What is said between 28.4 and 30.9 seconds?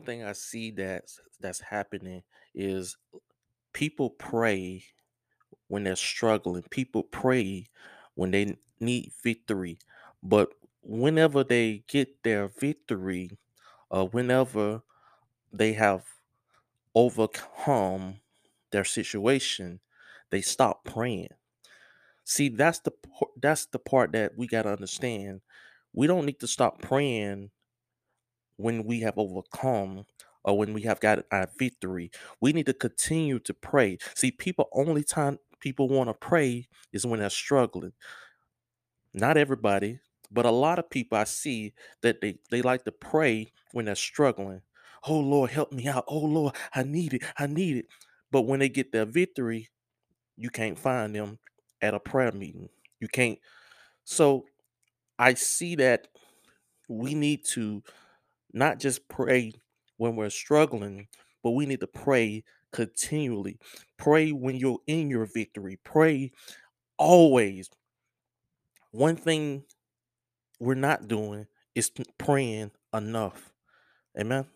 when we have overcome or when we